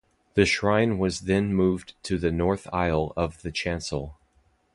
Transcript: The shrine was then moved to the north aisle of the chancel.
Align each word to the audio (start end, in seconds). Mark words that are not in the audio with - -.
The 0.33 0.47
shrine 0.47 0.97
was 0.97 1.19
then 1.19 1.53
moved 1.53 1.93
to 2.05 2.17
the 2.17 2.31
north 2.31 2.67
aisle 2.73 3.13
of 3.15 3.43
the 3.43 3.51
chancel. 3.51 4.17